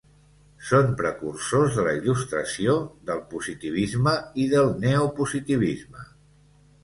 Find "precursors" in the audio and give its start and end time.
1.01-1.75